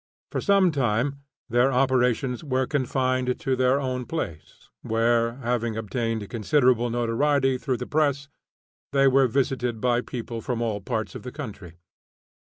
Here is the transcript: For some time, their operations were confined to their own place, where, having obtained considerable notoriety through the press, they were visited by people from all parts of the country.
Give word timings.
For 0.31 0.41
some 0.41 0.71
time, 0.71 1.21
their 1.47 1.71
operations 1.71 2.43
were 2.43 2.65
confined 2.65 3.37
to 3.39 3.55
their 3.55 3.79
own 3.79 4.07
place, 4.07 4.67
where, 4.81 5.33
having 5.43 5.77
obtained 5.77 6.27
considerable 6.27 6.89
notoriety 6.89 7.59
through 7.59 7.77
the 7.77 7.85
press, 7.85 8.27
they 8.93 9.07
were 9.07 9.27
visited 9.27 9.79
by 9.79 10.01
people 10.01 10.41
from 10.41 10.59
all 10.59 10.81
parts 10.81 11.13
of 11.13 11.21
the 11.21 11.31
country. 11.31 11.77